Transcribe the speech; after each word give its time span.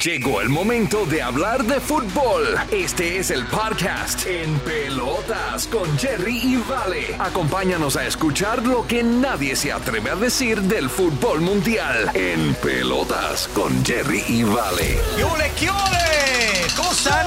Llegó 0.00 0.40
el 0.40 0.48
momento 0.48 1.04
de 1.04 1.20
hablar 1.20 1.64
de 1.64 1.78
fútbol. 1.78 2.56
Este 2.70 3.18
es 3.18 3.30
el 3.30 3.44
podcast 3.44 4.26
En 4.26 4.58
Pelotas 4.60 5.66
con 5.66 5.98
Jerry 5.98 6.38
y 6.38 6.56
Vale. 6.56 7.14
Acompáñanos 7.18 7.96
a 7.96 8.06
escuchar 8.06 8.66
lo 8.66 8.86
que 8.86 9.02
nadie 9.02 9.54
se 9.54 9.70
atreve 9.70 10.08
a 10.08 10.16
decir 10.16 10.62
del 10.62 10.88
fútbol 10.88 11.42
mundial. 11.42 12.10
En 12.14 12.54
Pelotas 12.54 13.48
con 13.48 13.84
Jerry 13.84 14.24
y 14.28 14.44
Vale. 14.44 14.98
¡Qué 15.14 15.24
ole, 15.24 15.52
qué 15.60 15.68
ole! 15.68 16.66
¿Cómo 16.74 16.90
están? 16.90 17.26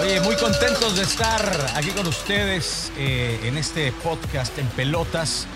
Oye, 0.00 0.20
muy 0.22 0.36
contentos 0.36 0.96
de 0.96 1.02
estar 1.02 1.42
aquí 1.74 1.90
con 1.90 2.06
ustedes 2.06 2.90
eh, 2.96 3.38
en 3.44 3.58
este 3.58 3.92
podcast 3.92 4.58
en 4.58 4.66
Pelotas. 4.68 5.46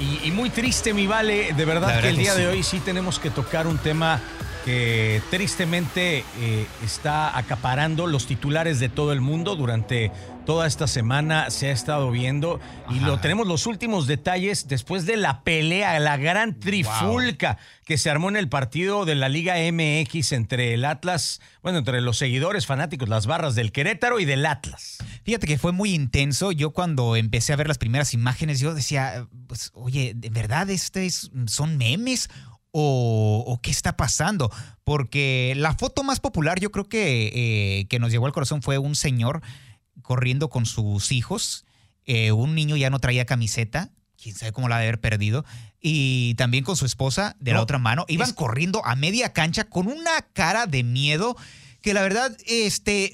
Y, 0.00 0.28
y 0.28 0.30
muy 0.30 0.48
triste, 0.48 0.94
mi 0.94 1.06
Vale. 1.06 1.52
De 1.52 1.64
verdad, 1.66 2.00
que 2.00 2.08
el 2.08 2.16
que 2.16 2.22
día 2.22 2.32
sí. 2.32 2.40
de 2.40 2.46
hoy 2.46 2.62
sí 2.62 2.80
tenemos 2.80 3.18
que 3.18 3.28
tocar 3.28 3.66
un 3.66 3.76
tema 3.76 4.22
que 4.68 5.22
tristemente 5.30 6.24
eh, 6.40 6.66
está 6.84 7.38
acaparando 7.38 8.06
los 8.06 8.26
titulares 8.26 8.78
de 8.80 8.90
todo 8.90 9.14
el 9.14 9.22
mundo 9.22 9.56
durante 9.56 10.12
toda 10.44 10.66
esta 10.66 10.86
semana 10.86 11.48
se 11.48 11.68
ha 11.68 11.72
estado 11.72 12.10
viendo 12.10 12.60
y 12.90 13.00
lo 13.00 13.18
tenemos 13.18 13.46
los 13.46 13.66
últimos 13.66 14.06
detalles 14.06 14.68
después 14.68 15.06
de 15.06 15.16
la 15.16 15.40
pelea, 15.42 15.98
la 16.00 16.18
gran 16.18 16.60
trifulca 16.60 17.56
que 17.86 17.96
se 17.96 18.10
armó 18.10 18.28
en 18.28 18.36
el 18.36 18.50
partido 18.50 19.06
de 19.06 19.14
la 19.14 19.30
Liga 19.30 19.54
MX 19.56 20.32
entre 20.32 20.74
el 20.74 20.84
Atlas, 20.84 21.40
bueno, 21.62 21.78
entre 21.78 22.02
los 22.02 22.18
seguidores 22.18 22.66
fanáticos, 22.66 23.08
las 23.08 23.26
barras 23.26 23.54
del 23.54 23.72
Querétaro 23.72 24.20
y 24.20 24.26
del 24.26 24.44
Atlas. 24.44 24.98
Fíjate 25.24 25.46
que 25.46 25.56
fue 25.56 25.72
muy 25.72 25.94
intenso. 25.94 26.52
Yo 26.52 26.72
cuando 26.72 27.16
empecé 27.16 27.54
a 27.54 27.56
ver 27.56 27.68
las 27.68 27.78
primeras 27.78 28.12
imágenes, 28.12 28.60
yo 28.60 28.74
decía, 28.74 29.26
pues, 29.46 29.70
oye, 29.72 30.12
¿de 30.14 30.28
verdad 30.28 30.68
este 30.68 31.06
es- 31.06 31.30
son 31.46 31.78
memes? 31.78 32.28
¿O, 32.80 33.42
o 33.44 33.60
qué 33.60 33.70
está 33.72 33.96
pasando? 33.96 34.52
Porque 34.84 35.52
la 35.56 35.74
foto 35.74 36.04
más 36.04 36.20
popular 36.20 36.60
yo 36.60 36.70
creo 36.70 36.88
que, 36.88 37.32
eh, 37.80 37.86
que 37.88 37.98
nos 37.98 38.12
llegó 38.12 38.26
al 38.26 38.32
corazón 38.32 38.62
fue 38.62 38.78
un 38.78 38.94
señor 38.94 39.42
corriendo 40.02 40.48
con 40.48 40.64
sus 40.64 41.10
hijos. 41.10 41.64
Eh, 42.04 42.30
un 42.30 42.54
niño 42.54 42.76
ya 42.76 42.88
no 42.88 43.00
traía 43.00 43.24
camiseta. 43.26 43.90
Quién 44.20 44.34
sabe 44.36 44.52
cómo 44.52 44.68
la 44.68 44.76
ha 44.76 44.78
de 44.78 44.86
haber 44.86 45.00
perdido. 45.00 45.44
Y 45.80 46.34
también 46.34 46.62
con 46.64 46.76
su 46.76 46.86
esposa 46.86 47.36
de 47.40 47.52
la 47.52 47.62
otra 47.62 47.78
mano. 47.78 48.04
Iban 48.08 48.28
es- 48.28 48.34
corriendo 48.34 48.84
a 48.84 48.94
media 48.94 49.32
cancha 49.32 49.64
con 49.64 49.88
una 49.88 50.22
cara 50.32 50.66
de 50.66 50.84
miedo 50.84 51.36
que 51.88 51.94
la 51.94 52.02
verdad, 52.02 52.36
este, 52.46 53.12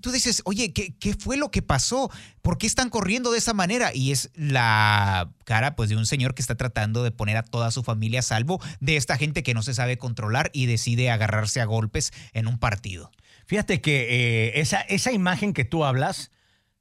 tú 0.00 0.10
dices, 0.10 0.40
oye, 0.46 0.72
¿qué, 0.72 0.96
qué 0.96 1.12
fue 1.12 1.36
lo 1.36 1.50
que 1.50 1.60
pasó? 1.60 2.10
¿Por 2.40 2.56
qué 2.56 2.66
están 2.66 2.88
corriendo 2.88 3.30
de 3.30 3.36
esa 3.36 3.52
manera? 3.52 3.94
Y 3.94 4.10
es 4.10 4.30
la 4.34 5.30
cara, 5.44 5.76
pues, 5.76 5.90
de 5.90 5.96
un 5.96 6.06
señor 6.06 6.34
que 6.34 6.40
está 6.40 6.54
tratando 6.54 7.04
de 7.04 7.10
poner 7.10 7.36
a 7.36 7.42
toda 7.42 7.70
su 7.70 7.82
familia 7.82 8.20
a 8.20 8.22
salvo 8.22 8.58
de 8.80 8.96
esta 8.96 9.18
gente 9.18 9.42
que 9.42 9.52
no 9.52 9.62
se 9.62 9.74
sabe 9.74 9.98
controlar 9.98 10.48
y 10.54 10.64
decide 10.64 11.10
agarrarse 11.10 11.60
a 11.60 11.66
golpes 11.66 12.14
en 12.32 12.46
un 12.46 12.58
partido. 12.58 13.12
Fíjate 13.44 13.82
que 13.82 14.06
eh, 14.08 14.60
esa, 14.60 14.80
esa 14.80 15.12
imagen 15.12 15.52
que 15.52 15.66
tú 15.66 15.84
hablas, 15.84 16.30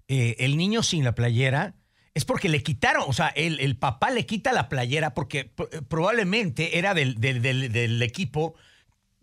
eh, 0.07 0.37
el 0.39 0.55
niño 0.55 0.83
sin 0.83 1.03
la 1.03 1.15
playera, 1.15 1.75
es 2.13 2.23
porque 2.23 2.47
le 2.47 2.63
quitaron, 2.63 3.03
o 3.07 3.11
sea, 3.11 3.27
el, 3.27 3.59
el 3.59 3.75
papá 3.75 4.09
le 4.09 4.25
quita 4.25 4.53
la 4.53 4.69
playera 4.69 5.13
porque 5.13 5.43
p- 5.43 5.67
probablemente 5.89 6.77
era 6.77 6.93
del- 6.93 7.19
del 7.19 8.01
equipo. 8.01 8.55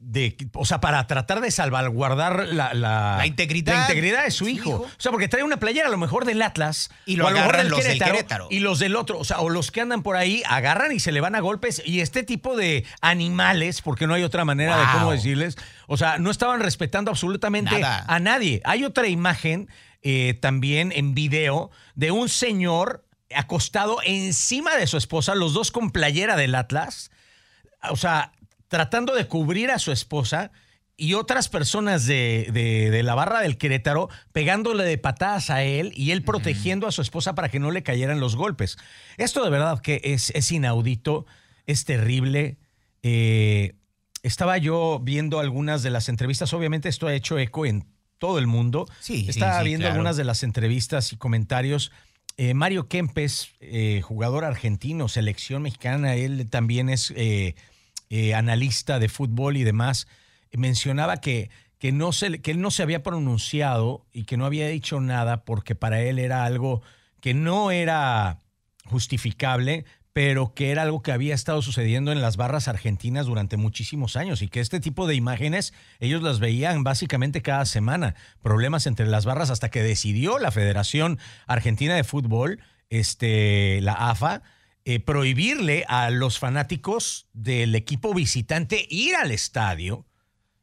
De, 0.05 0.37
o 0.55 0.67
sea, 0.67 0.81
para 0.81 1.07
tratar 1.07 1.41
de 1.41 1.51
salvaguardar 1.51 2.49
la, 2.49 2.75
la, 2.75 3.15
La 3.19 3.27
integridad 3.27 3.75
la 3.75 3.81
integridad 3.83 4.25
de 4.25 4.31
su 4.31 4.45
su 4.45 4.49
hijo. 4.49 4.69
hijo. 4.69 4.83
O 4.83 4.91
sea, 5.01 5.11
porque 5.13 5.29
trae 5.29 5.43
una 5.45 5.59
playera 5.59 5.87
a 5.87 5.91
lo 5.91 5.97
mejor 5.97 6.25
del 6.25 6.43
Atlas. 6.43 6.91
Y 7.07 7.17
lo 7.17 7.25
o 7.25 7.29
a 7.29 7.31
mejor 7.31 7.49
agarran 7.55 7.71
los 7.71 7.85
del 7.85 7.99
Querétaro. 7.99 8.49
Y 8.51 8.59
los 8.59 8.79
del 8.79 8.97
otro. 8.97 9.19
O 9.19 9.25
sea, 9.25 9.41
o 9.41 9.49
los 9.49 9.71
que 9.71 9.81
andan 9.81 10.03
por 10.03 10.17
ahí 10.17 10.43
agarran 10.49 10.93
y 10.93 11.01
se 11.01 11.13
le 11.13 11.21
van 11.21 11.35
a 11.35 11.41
golpes. 11.41 11.81
Y 11.87 12.01
este 12.01 12.25
tipo 12.25 12.57
de 12.57 12.85
animales, 13.01 13.81
porque 13.81 14.07
no 14.07 14.15
hay 14.15 14.23
otra 14.25 14.45
manera 14.45 14.77
de 14.77 14.85
cómo 14.93 15.13
decirles, 15.13 15.57
o 15.87 15.97
sea, 15.97 16.19
no 16.19 16.31
estaban 16.31 16.61
respetando 16.61 17.11
absolutamente 17.11 17.79
Nada. 17.79 18.05
a 18.09 18.19
nadie. 18.19 18.61
Hay 18.65 18.85
otra 18.85 19.07
imagen 19.07 19.69
eh, 20.03 20.37
también 20.43 20.93
en 20.93 21.15
video 21.15 21.71
de 21.95 22.11
un 22.11 22.29
señor 22.29 23.05
acostado 23.35 23.99
encima 24.05 24.77
de 24.77 24.87
su 24.87 24.97
esposa, 24.97 25.35
los 25.35 25.55
dos 25.55 25.71
con 25.71 25.91
playera 25.91 26.37
del 26.37 26.55
Atlas. 26.55 27.11
O 27.89 27.97
sea, 27.97 28.33
tratando 28.73 29.15
de 29.15 29.27
cubrir 29.29 29.71
a 29.71 29.79
su 29.79 29.93
esposa 29.93 30.51
y 30.97 31.13
otras 31.13 31.51
personas 31.51 32.07
de, 32.07 32.49
de- 32.55 32.91
de 32.91 33.03
la 33.03 33.15
barra 33.15 33.41
del 33.41 33.59
Querétaro 33.59 34.09
pegándole 34.33 34.83
de 34.85 34.97
patadas 34.97 35.51
a 35.51 35.63
él 35.63 35.93
y 35.95 36.11
él 36.13 36.23
protegiendo 36.25 36.87
a 36.87 36.93
su 36.93 37.03
esposa 37.03 37.35
para 37.35 37.51
que 37.51 37.59
no 37.61 37.71
le 37.71 37.83
cayeran 37.83 38.19
los 38.19 38.35
golpes. 38.35 38.79
Esto 39.19 39.45
de 39.45 39.51
verdad 39.51 39.81
que 39.81 40.01
es, 40.05 40.31
es 40.31 40.51
inaudito, 40.51 41.27
es 41.67 41.85
terrible. 41.85 42.57
Eh, 43.03 43.75
estaba 44.23 44.57
yo 44.57 45.01
viendo 45.03 45.39
algunas 45.39 45.83
de 45.83 45.91
las 45.91 46.09
entrevistas, 46.09 46.55
obviamente 46.55 46.89
esto 46.89 47.07
ha 47.09 47.15
hecho 47.15 47.39
eco 47.39 47.67
en 47.67 47.85
todo 48.17 48.39
el 48.39 48.47
mundo. 48.47 48.87
Sí, 49.01 49.25
sí, 49.25 49.29
Estaba 49.29 49.59
sí, 49.61 49.67
viendo 49.67 49.83
claro. 49.83 49.93
algunas 49.97 50.17
de 50.17 50.25
las 50.25 50.43
entrevistas 50.45 51.13
y 51.13 51.17
comentarios. 51.19 51.93
Eh, 52.39 52.55
Mario 52.55 52.89
Kempes, 52.89 53.51
eh, 53.61 54.01
jugador 54.03 54.47
argentino, 54.47 55.09
selección 55.09 55.61
mexicana, 55.61 56.15
él 56.15 56.49
también 56.49 56.89
es 56.89 57.13
eh, 58.15 58.35
analista 58.35 58.99
de 58.99 59.09
fútbol 59.09 59.57
y 59.57 59.65
demás, 59.65 60.07
mencionaba 60.53 61.17
que, 61.17 61.49
que, 61.79 61.93
no 61.93 62.13
se, 62.13 62.43
que 62.43 62.51
él 62.51 62.61
no 62.61 62.71
se 62.71 62.83
había 62.83 63.03
pronunciado 63.03 64.05
y 64.13 64.25
que 64.25 64.37
no 64.37 64.45
había 64.45 64.69
dicho 64.69 65.01
nada 65.01 65.47
porque 65.47 65.75
para 65.75 66.03
él 66.03 66.19
era 66.19 66.45
algo 66.45 66.83
que 67.23 67.33
no 67.33 67.71
era 67.71 68.41
justificable, 68.85 69.87
pero 70.13 70.53
que 70.53 70.73
era 70.73 70.83
algo 70.83 71.01
que 71.01 71.11
había 71.11 71.35
estado 71.35 71.63
sucediendo 71.63 72.13
en 72.13 72.21
las 72.21 72.37
barras 72.37 72.69
argentinas 72.69 73.25
durante 73.25 73.57
muchísimos 73.57 74.15
años 74.17 74.43
y 74.43 74.49
que 74.49 74.61
este 74.61 74.79
tipo 74.79 75.07
de 75.07 75.15
imágenes 75.15 75.73
ellos 75.99 76.21
las 76.21 76.39
veían 76.39 76.85
básicamente 76.85 77.41
cada 77.41 77.65
semana, 77.65 78.15
problemas 78.43 78.87
entre 78.87 79.07
las 79.07 79.25
barras 79.25 79.49
hasta 79.49 79.71
que 79.71 79.83
decidió 79.83 80.39
la 80.39 80.51
Federación 80.51 81.19
Argentina 81.47 81.95
de 81.95 82.05
Fútbol, 82.05 82.61
este, 82.91 83.81
la 83.81 83.95
AFA, 83.95 84.43
eh, 84.85 85.01
prohibirle 85.01 85.85
a 85.89 86.11
los 86.11 86.39
fanáticos 86.39 87.29
del 87.33 87.75
equipo 87.75 88.15
visitante 88.15 88.87
ir 88.91 89.15
al 89.15 89.31
estadio 89.31 90.07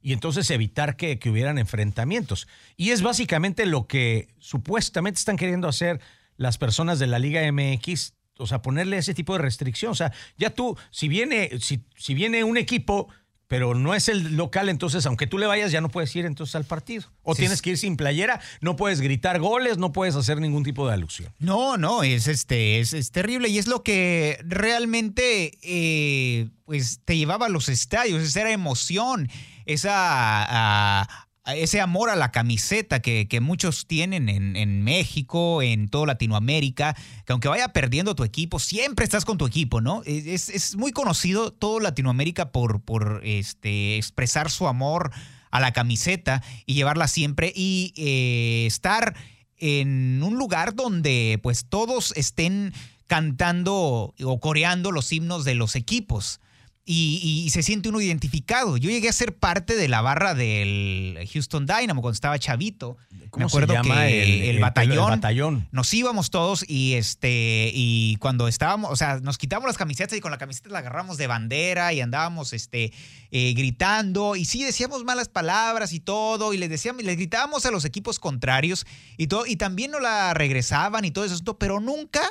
y 0.02 0.13
entonces 0.13 0.50
evitar 0.52 0.97
que, 0.97 1.19
que 1.19 1.30
hubieran 1.30 1.57
enfrentamientos. 1.57 2.47
Y 2.78 2.91
es 2.91 3.02
básicamente 3.02 3.66
lo 3.66 3.88
que 3.88 4.34
supuestamente 4.40 5.19
están 5.19 5.38
queriendo 5.38 5.68
hacer 5.68 6.00
las 6.38 6.57
personas 6.57 7.00
de 7.00 7.07
la 7.07 7.19
Liga 7.19 7.41
MX, 7.52 8.13
o 8.38 8.47
sea, 8.47 8.62
ponerle 8.62 8.97
ese 8.97 9.13
tipo 9.13 9.34
de 9.34 9.40
restricción. 9.40 9.91
O 9.91 9.96
sea, 9.96 10.13
ya 10.38 10.50
tú, 10.50 10.78
si 10.90 11.07
viene, 11.07 11.50
si, 11.59 11.86
si 11.97 12.13
viene 12.13 12.44
un 12.44 12.57
equipo, 12.57 13.09
pero 13.49 13.73
no 13.73 13.95
es 13.95 14.07
el 14.09 14.37
local, 14.37 14.69
entonces 14.69 15.05
aunque 15.07 15.25
tú 15.27 15.39
le 15.39 15.47
vayas, 15.47 15.71
ya 15.71 15.81
no 15.81 15.89
puedes 15.89 16.15
ir 16.15 16.25
entonces 16.25 16.55
al 16.55 16.65
partido. 16.65 17.05
O 17.23 17.33
Sí, 17.33 17.39
tienes 17.39 17.55
es- 17.57 17.61
que 17.63 17.71
ir 17.71 17.77
sin 17.79 17.97
playera, 17.97 18.39
no 18.61 18.75
puedes 18.77 19.01
gritar 19.01 19.39
goles, 19.39 19.77
no 19.79 19.91
puedes 19.91 20.15
hacer 20.15 20.39
ningún 20.39 20.63
tipo 20.63 20.87
de 20.87 20.93
alusión. 20.93 21.33
No, 21.39 21.75
no, 21.75 22.03
es 22.03 22.27
este, 22.27 22.79
es, 22.79 22.93
es 22.93 23.11
terrible 23.11 23.49
y 23.49 23.57
es 23.57 23.65
lo 23.67 23.81
que 23.83 24.39
realmente 24.47 25.57
eh, 25.63 26.47
pues 26.65 27.01
te 27.03 27.17
llevaba 27.17 27.47
a 27.47 27.49
los 27.49 27.69
estadios, 27.69 28.21
esa 28.21 28.41
era 28.41 28.51
emoción, 28.51 29.27
esa 29.65 29.91
a 31.03 31.27
ese 31.55 31.81
amor 31.81 32.09
a 32.09 32.15
la 32.15 32.31
camiseta 32.31 33.01
que, 33.01 33.27
que 33.27 33.41
muchos 33.41 33.87
tienen 33.87 34.29
en, 34.29 34.55
en 34.55 34.83
México, 34.83 35.61
en 35.61 35.87
toda 35.87 36.07
Latinoamérica, 36.07 36.95
que 37.25 37.33
aunque 37.33 37.47
vaya 37.47 37.69
perdiendo 37.69 38.15
tu 38.15 38.23
equipo, 38.23 38.59
siempre 38.59 39.05
estás 39.05 39.25
con 39.25 39.37
tu 39.37 39.45
equipo, 39.45 39.81
¿no? 39.81 40.01
Es, 40.05 40.49
es 40.49 40.75
muy 40.75 40.91
conocido 40.91 41.51
todo 41.51 41.79
Latinoamérica 41.79 42.51
por, 42.51 42.81
por 42.81 43.21
este, 43.23 43.97
expresar 43.97 44.49
su 44.49 44.67
amor 44.67 45.11
a 45.51 45.59
la 45.59 45.73
camiseta 45.73 46.43
y 46.65 46.75
llevarla 46.75 47.07
siempre 47.07 47.51
y 47.55 47.93
eh, 47.97 48.65
estar 48.67 49.15
en 49.57 50.21
un 50.23 50.38
lugar 50.38 50.75
donde 50.75 51.39
pues 51.41 51.65
todos 51.67 52.13
estén 52.15 52.73
cantando 53.07 54.13
o 54.23 54.39
coreando 54.39 54.91
los 54.91 55.11
himnos 55.11 55.43
de 55.43 55.55
los 55.55 55.75
equipos. 55.75 56.39
Y, 56.85 57.44
y 57.45 57.50
se 57.51 57.62
siente 57.62 57.90
uno 57.90 58.01
identificado. 58.01 58.78
Yo 58.78 58.90
llegué 58.90 59.09
a 59.09 59.13
ser 59.13 59.35
parte 59.35 59.75
de 59.75 59.88
la 59.88 60.01
barra 60.01 60.34
del 60.34 61.19
Houston 61.31 61.68
Dynamo 61.68 62.01
cuando 62.01 62.15
estaba 62.15 62.39
chavito. 62.39 62.98
¿Cómo 63.30 63.45
Me 63.45 63.48
acuerdo 63.48 63.74
se 63.74 63.74
llama 63.74 64.07
que 64.07 64.50
el, 64.50 64.59
batallón, 64.59 65.13
el 65.13 65.19
batallón. 65.19 65.68
nos 65.71 65.94
íbamos 65.94 66.30
todos 66.30 66.65
y 66.68 66.95
este 66.95 67.71
y 67.74 68.15
cuando 68.18 68.48
estábamos, 68.48 68.92
o 68.92 68.95
sea, 68.95 69.19
nos 69.19 69.38
quitamos 69.38 69.68
las 69.68 69.77
camisetas 69.77 70.18
y 70.18 70.21
con 70.21 70.31
la 70.31 70.38
camiseta 70.38 70.69
la 70.69 70.80
agarramos 70.80 71.18
de 71.18 71.27
bandera 71.27 71.94
y 71.94 72.01
andábamos 72.01 72.53
este 72.53 72.92
eh, 73.31 73.53
gritando 73.53 74.36
y 74.36 74.45
sí 74.45 74.63
decíamos 74.63 75.03
malas 75.03 75.30
palabras 75.30 75.94
y 75.94 76.00
todo 76.00 76.53
y 76.53 76.57
les 76.57 76.69
decíamos 76.69 77.03
les 77.03 77.18
gritábamos 77.18 77.65
a 77.65 77.71
los 77.71 77.86
equipos 77.86 78.19
contrarios 78.19 78.86
y 79.18 79.27
todo 79.27 79.45
y 79.45 79.56
también 79.57 79.92
nos 79.92 80.01
la 80.01 80.33
regresaban 80.33 81.06
y 81.06 81.12
todo 81.12 81.25
eso, 81.25 81.57
pero 81.57 81.80
nunca 81.80 82.21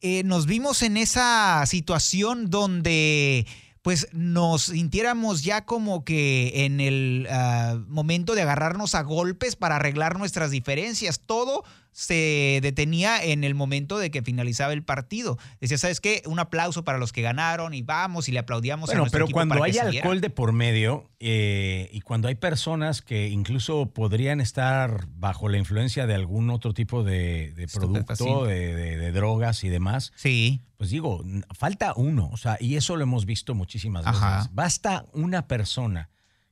eh, 0.00 0.24
nos 0.24 0.46
vimos 0.46 0.82
en 0.82 0.96
esa 0.96 1.64
situación 1.66 2.50
donde 2.50 3.46
pues 3.82 4.06
nos 4.12 4.62
sintiéramos 4.62 5.42
ya 5.42 5.64
como 5.64 6.04
que 6.04 6.64
en 6.64 6.80
el 6.80 7.26
ah, 7.30 7.78
momento 7.88 8.34
de 8.34 8.42
agarrarnos 8.42 8.94
a 8.94 9.02
golpes 9.02 9.56
para 9.56 9.76
arreglar 9.76 10.18
nuestras 10.18 10.50
diferencias. 10.50 11.20
Todo 11.20 11.64
se 11.94 12.60
detenía 12.62 13.22
en 13.22 13.44
el 13.44 13.54
momento 13.54 13.98
de 13.98 14.10
que 14.10 14.22
finalizaba 14.22 14.72
el 14.72 14.82
partido. 14.82 15.36
Decía, 15.60 15.76
¿sabes 15.76 16.00
qué? 16.00 16.22
Un 16.24 16.38
aplauso 16.38 16.84
para 16.84 16.96
los 16.96 17.12
que 17.12 17.20
ganaron 17.20 17.74
y 17.74 17.82
vamos 17.82 18.28
y 18.28 18.32
le 18.32 18.38
aplaudíamos 18.38 18.86
bueno, 18.86 19.00
a 19.00 19.02
nuestro 19.02 19.16
pero 19.18 19.24
equipo 19.26 19.36
cuando 19.36 19.54
para 19.56 19.64
hay 19.66 19.72
que 19.72 19.80
alcohol 19.80 19.92
siguiera. 20.00 20.20
de 20.20 20.30
por 20.30 20.52
medio 20.52 21.10
eh, 21.20 21.90
y 21.92 22.00
cuando 22.00 22.28
hay 22.28 22.34
personas 22.34 23.02
que 23.02 23.28
incluso 23.28 23.90
podrían 23.90 24.40
estar 24.40 25.06
bajo 25.16 25.50
la 25.50 25.58
influencia 25.58 26.06
de 26.06 26.14
algún 26.14 26.48
otro 26.48 26.72
tipo 26.72 27.04
de, 27.04 27.52
de 27.52 27.68
producto, 27.68 28.44
de, 28.46 28.74
de- 28.74 28.96
de 28.96 29.12
drogas 29.12 29.62
y 29.64 29.68
demás, 29.68 30.12
Sí, 30.16 30.60
pues 30.78 30.88
digo, 30.90 31.22
falta 31.56 31.92
uno, 31.94 32.28
o 32.32 32.36
sea, 32.38 32.56
y 32.58 32.76
eso 32.76 32.96
lo 32.96 33.02
hemos 33.04 33.24
visto 33.26 33.54
muchísimas 33.72 34.04
veces. 34.04 34.20
Ajá. 34.22 34.50
Basta 34.52 35.06
una 35.14 35.46
persona 35.48 36.10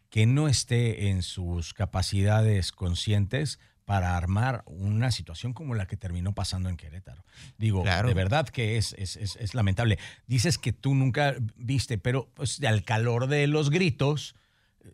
que 0.09 0.27
no 0.27 0.49
esté 0.49 1.09
en 1.09 1.23
sus 1.23 1.75
capacidades 1.75 2.73
conscientes 2.73 3.59
para 3.85 4.17
armar 4.17 4.63
una 4.67 5.11
situación 5.11 5.53
como 5.53 5.75
la 5.75 5.87
que 5.87 5.97
terminó 5.97 6.33
pasando 6.35 6.69
en 6.69 6.77
Querétaro. 6.77 7.25
Digo, 7.59 7.83
Claro. 7.83 8.09
de 8.09 8.15
verdad 8.15 8.49
que 8.49 8.77
es, 8.77 8.95
es- 8.99 9.17
es- 9.17 9.37
es 9.37 9.55
lamentable. 9.55 9.99
Dices 10.27 10.59
que 10.59 10.73
tú 10.73 10.95
nunca 10.95 11.35
viste, 11.57 11.99
pero 11.99 12.31
pues, 12.35 12.63
al 12.63 12.85
calor 12.85 13.27
de 13.27 13.47
los 13.49 13.69
gritos, 13.71 14.35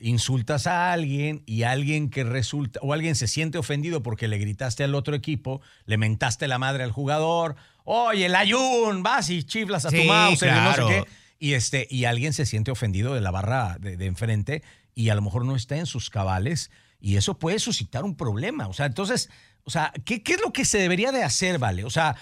insultas 0.01 0.67
a 0.67 0.93
alguien 0.93 1.43
y 1.47 1.63
alguien 1.63 2.11
que 2.11 2.25
resulta, 2.25 2.81
o 2.83 2.93
alguien 2.93 3.15
se 3.15 3.29
siente 3.29 3.57
ofendido 3.59 4.03
porque 4.03 4.27
le 4.29 4.39
gritaste 4.39 4.83
al 4.83 4.95
otro 4.95 5.15
equipo, 5.15 5.61
le 5.85 5.97
mentaste 5.97 6.49
la 6.49 6.59
madre 6.59 6.83
al 6.83 6.91
jugador, 6.91 7.55
oye, 7.85 8.27
el 8.27 8.35
ayun, 8.35 9.03
vas 9.03 9.31
y 9.31 9.45
chiflas 9.45 9.87
a 9.87 9.91
tu 9.91 10.03
mouse, 10.05 10.43
no 10.43 10.75
sé 10.75 10.83
qué. 10.89 11.05
Y, 11.39 11.53
este, 11.55 11.87
y 11.91 12.05
alguien 12.07 12.33
se 12.33 12.47
siente 12.47 12.71
ofendido 12.71 13.15
de 13.15 13.21
la 13.21 13.31
barra 13.31 13.77
de, 13.79 13.97
de 13.97 14.07
enfrente 14.07 14.63
y 14.95 15.11
a 15.11 15.15
lo 15.15 15.23
mejor 15.23 15.45
no 15.45 15.55
está 15.57 15.77
en 15.77 15.87
sus 15.87 16.09
cabales 16.09 16.71
y 17.01 17.17
eso 17.17 17.39
puede 17.39 17.59
suscitar 17.59 18.05
un 18.05 18.17
problema. 18.17 18.69
O 18.69 18.73
sea, 18.73 18.87
entonces, 18.87 19.29
o 19.65 19.71
sea, 19.71 19.93
¿qué, 20.05 20.23
qué 20.23 20.33
es 20.35 20.41
lo 20.41 20.53
que 20.53 20.65
se 20.65 20.79
debería 20.79 21.13
de 21.13 21.23
hacer, 21.23 21.59
vale? 21.59 21.85
O 21.85 21.91
sea, 21.91 22.17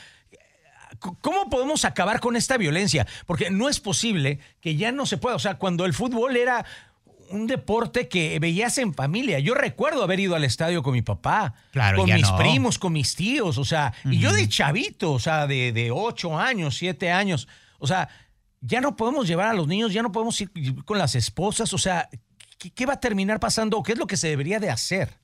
¿Cómo 0.99 1.51
podemos 1.51 1.85
acabar 1.85 2.21
con 2.21 2.37
esta 2.37 2.57
violencia? 2.57 3.07
Porque 3.27 3.51
no 3.51 3.69
es 3.69 3.81
posible 3.81 4.39
que 4.61 4.77
ya 4.77 4.93
no 4.93 5.07
se 5.07 5.17
pueda. 5.17 5.35
O 5.35 5.41
sea, 5.41 5.59
cuando 5.59 5.85
el 5.87 5.93
fútbol 5.93 6.37
era 6.37 6.65
un 7.31 7.47
deporte 7.47 8.07
que 8.09 8.39
veías 8.39 8.79
en 8.79 8.95
familia. 8.95 9.39
Yo 9.41 9.55
recuerdo 9.55 10.05
haber 10.05 10.21
ido 10.21 10.37
al 10.37 10.45
estadio 10.45 10.83
con 10.83 10.93
mi 10.93 11.03
papá, 11.03 11.55
Claro, 11.73 11.99
con 11.99 12.13
mis 12.15 12.31
no. 12.31 12.37
primos, 12.37 12.79
con 12.79 12.93
mis 12.93 13.17
tíos, 13.17 13.59
o 13.59 13.65
sea, 13.65 13.93
y 14.05 14.19
yo 14.19 14.33
de 14.33 14.49
chavito, 14.49 15.13
o 15.13 15.19
sea, 15.19 15.47
de, 15.47 15.73
de 15.73 15.91
ocho 15.91 16.39
años, 16.39 16.77
siete 16.77 17.11
años. 17.11 17.49
O 17.79 17.87
sea, 17.87 18.09
ya 18.67 18.81
no 18.81 18.97
podemos 18.97 19.29
llevar 19.29 19.49
a 19.49 19.55
los 19.55 19.69
niños, 19.69 19.93
ya 19.93 20.03
no 20.03 20.11
podemos 20.11 20.41
ir 20.41 20.51
con 20.85 20.99
las 20.99 21.15
esposas. 21.15 21.73
O 21.73 21.79
sea, 21.79 22.09
¿qué, 22.59 22.87
va 22.87 22.95
a 22.95 23.01
terminar 23.01 23.39
pasando? 23.39 23.83
¿Qué 23.83 23.93
es 23.93 23.99
lo 23.99 24.07
que 24.07 24.17
se 24.17 24.29
debería 24.29 24.59
de 24.59 24.71
hacer? 24.71 25.19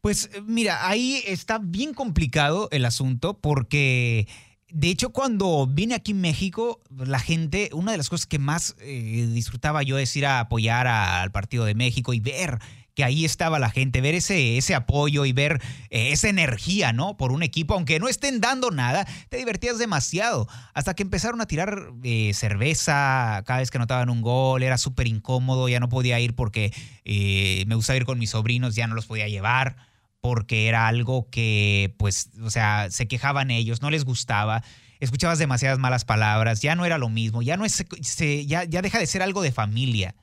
Pues 0.00 0.30
eh, 0.32 0.40
mira, 0.46 0.88
ahí 0.88 1.22
está 1.26 1.58
bien 1.58 1.92
complicado 1.92 2.68
el 2.72 2.84
asunto 2.84 3.38
porque 3.38 4.26
de 4.70 4.88
hecho 4.88 5.10
cuando 5.10 5.66
vine 5.66 5.94
aquí 5.94 6.12
en 6.12 6.20
México, 6.20 6.80
la 6.90 7.18
gente, 7.18 7.70
una 7.72 7.92
de 7.92 7.98
las 7.98 8.08
cosas 8.08 8.26
que 8.26 8.38
más 8.38 8.74
eh, 8.80 9.28
disfrutaba 9.32 9.82
yo 9.82 9.98
es 9.98 10.14
ir 10.16 10.26
a 10.26 10.40
apoyar 10.40 10.86
al 10.86 11.30
partido 11.30 11.64
de 11.64 11.74
México 11.74 12.14
y 12.14 12.20
ver 12.20 12.58
que 12.98 13.04
ahí 13.04 13.24
estaba 13.24 13.60
la 13.60 13.70
gente, 13.70 14.00
ver 14.00 14.16
ese, 14.16 14.58
ese 14.58 14.74
apoyo 14.74 15.24
y 15.24 15.32
ver 15.32 15.62
eh, 15.90 16.10
esa 16.10 16.28
energía, 16.28 16.92
¿no? 16.92 17.16
Por 17.16 17.30
un 17.30 17.44
equipo, 17.44 17.74
aunque 17.74 18.00
no 18.00 18.08
estén 18.08 18.40
dando 18.40 18.72
nada, 18.72 19.06
te 19.28 19.36
divertías 19.36 19.78
demasiado. 19.78 20.48
Hasta 20.74 20.94
que 20.94 21.04
empezaron 21.04 21.40
a 21.40 21.46
tirar 21.46 21.92
eh, 22.02 22.32
cerveza 22.34 23.44
cada 23.46 23.60
vez 23.60 23.70
que 23.70 23.78
anotaban 23.78 24.10
un 24.10 24.20
gol, 24.20 24.64
era 24.64 24.78
súper 24.78 25.06
incómodo, 25.06 25.68
ya 25.68 25.78
no 25.78 25.88
podía 25.88 26.18
ir 26.18 26.34
porque 26.34 26.72
eh, 27.04 27.62
me 27.68 27.76
gustaba 27.76 27.98
ir 27.98 28.04
con 28.04 28.18
mis 28.18 28.30
sobrinos, 28.30 28.74
ya 28.74 28.88
no 28.88 28.96
los 28.96 29.06
podía 29.06 29.28
llevar 29.28 29.76
porque 30.20 30.66
era 30.66 30.88
algo 30.88 31.30
que, 31.30 31.94
pues, 31.98 32.30
o 32.42 32.50
sea, 32.50 32.88
se 32.90 33.06
quejaban 33.06 33.52
ellos, 33.52 33.80
no 33.80 33.90
les 33.90 34.04
gustaba. 34.04 34.64
Escuchabas 34.98 35.38
demasiadas 35.38 35.78
malas 35.78 36.04
palabras, 36.04 36.62
ya 36.62 36.74
no 36.74 36.84
era 36.84 36.98
lo 36.98 37.08
mismo, 37.10 37.42
ya 37.42 37.56
no 37.56 37.64
es, 37.64 37.84
se- 38.02 38.44
ya, 38.46 38.64
ya 38.64 38.82
deja 38.82 38.98
de 38.98 39.06
ser 39.06 39.22
algo 39.22 39.40
de 39.42 39.52
familia 39.52 40.16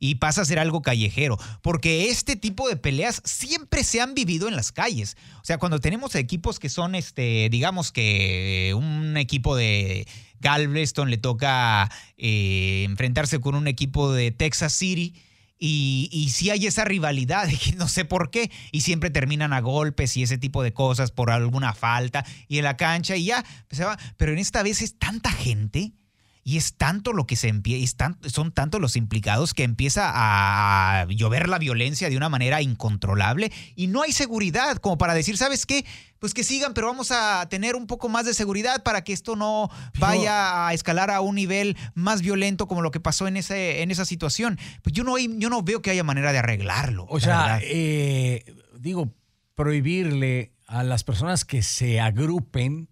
y 0.00 0.16
pasa 0.16 0.40
a 0.40 0.46
ser 0.46 0.58
algo 0.58 0.80
callejero, 0.80 1.38
porque 1.62 2.08
este 2.08 2.34
tipo 2.34 2.68
de 2.68 2.76
peleas 2.76 3.22
siempre 3.24 3.84
se 3.84 4.00
han 4.00 4.14
vivido 4.14 4.48
en 4.48 4.56
las 4.56 4.72
calles. 4.72 5.16
O 5.42 5.44
sea, 5.44 5.58
cuando 5.58 5.78
tenemos 5.78 6.14
equipos 6.14 6.58
que 6.58 6.70
son, 6.70 6.94
este, 6.94 7.48
digamos 7.50 7.92
que 7.92 8.72
un 8.74 9.18
equipo 9.18 9.54
de 9.54 10.08
Galveston 10.40 11.10
le 11.10 11.18
toca 11.18 11.90
eh, 12.16 12.84
enfrentarse 12.88 13.40
con 13.40 13.54
un 13.54 13.68
equipo 13.68 14.12
de 14.12 14.32
Texas 14.32 14.72
City. 14.72 15.14
Y, 15.62 16.08
y 16.10 16.30
sí 16.30 16.48
hay 16.48 16.66
esa 16.66 16.86
rivalidad, 16.86 17.46
que 17.62 17.72
no 17.72 17.86
sé 17.86 18.06
por 18.06 18.30
qué, 18.30 18.50
y 18.72 18.80
siempre 18.80 19.10
terminan 19.10 19.52
a 19.52 19.60
golpes 19.60 20.16
y 20.16 20.22
ese 20.22 20.38
tipo 20.38 20.62
de 20.62 20.72
cosas 20.72 21.10
por 21.10 21.30
alguna 21.30 21.74
falta, 21.74 22.24
y 22.48 22.56
en 22.56 22.64
la 22.64 22.78
cancha, 22.78 23.14
y 23.14 23.26
ya, 23.26 23.44
se 23.70 23.84
va. 23.84 23.98
pero 24.16 24.32
en 24.32 24.38
esta 24.38 24.62
vez 24.62 24.80
es 24.80 24.98
tanta 24.98 25.30
gente 25.30 25.92
y 26.42 26.56
es 26.56 26.74
tanto 26.74 27.12
lo 27.12 27.26
que 27.26 27.36
se 27.36 27.48
empieza, 27.48 28.16
son 28.26 28.52
tantos 28.52 28.80
los 28.80 28.96
implicados 28.96 29.54
que 29.54 29.62
empieza 29.62 30.10
a, 30.12 31.06
llover 31.08 31.48
la 31.48 31.58
violencia 31.58 32.08
de 32.08 32.16
una 32.16 32.28
manera 32.28 32.62
incontrolable 32.62 33.52
y 33.76 33.86
no 33.86 34.02
hay 34.02 34.12
seguridad 34.12 34.76
como 34.78 34.98
para 34.98 35.14
decir, 35.14 35.36
¿sabes 35.36 35.66
qué? 35.66 35.84
Pues 36.18 36.34
que 36.34 36.44
sigan, 36.44 36.74
pero 36.74 36.86
vamos 36.88 37.10
a 37.12 37.46
tener 37.48 37.76
un 37.76 37.86
poco 37.86 38.08
más 38.10 38.26
de 38.26 38.34
seguridad 38.34 38.82
para 38.82 39.02
que 39.04 39.12
esto 39.14 39.36
no 39.36 39.70
Pero- 39.92 40.06
vaya 40.06 40.66
a 40.68 40.74
escalar 40.74 41.10
a 41.10 41.20
un 41.22 41.34
nivel 41.34 41.76
más 41.94 42.20
violento 42.20 42.66
como 42.68 42.82
lo 42.82 42.90
que 42.90 43.00
pasó 43.00 43.26
en, 43.26 43.36
ese, 43.38 43.80
en 43.82 43.90
esa 43.90 44.04
situación. 44.04 44.58
Pues 44.82 44.92
yo 44.94 45.02
no, 45.04 45.14
hay- 45.16 45.34
yo 45.38 45.48
no 45.48 45.62
veo 45.62 45.80
que 45.80 45.90
haya 45.90 46.04
manera 46.04 46.32
de 46.32 46.38
arreglarlo. 46.38 47.06
O 47.08 47.20
sea, 47.20 47.58
eh, 47.62 48.44
digo, 48.78 49.14
prohibirle 49.54 50.52
a 50.66 50.82
las 50.84 51.04
personas 51.04 51.44
que 51.46 51.62
se 51.62 52.00
agrupen, 52.00 52.88